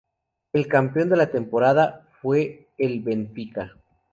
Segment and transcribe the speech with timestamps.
[0.51, 3.71] El campeón de la temporada fue el Benfica.